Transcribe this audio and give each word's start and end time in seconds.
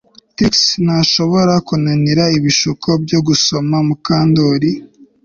Trix 0.35 0.55
ntashobora 0.85 1.53
kunanira 1.67 2.23
ibishuko 2.37 2.87
byo 3.03 3.19
gusoma 3.27 3.75
Mukandoli 3.87 4.71